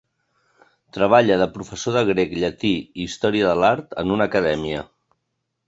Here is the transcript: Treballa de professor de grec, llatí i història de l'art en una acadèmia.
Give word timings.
Treballa 0.95 1.37
de 1.41 1.47
professor 1.57 1.95
de 1.97 2.03
grec, 2.09 2.33
llatí 2.45 2.73
i 2.79 3.05
història 3.11 3.51
de 3.51 3.55
l'art 3.61 3.97
en 4.05 4.17
una 4.17 4.31
acadèmia. 4.33 4.85